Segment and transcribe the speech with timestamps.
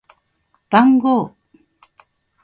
[0.71, 1.35] 番号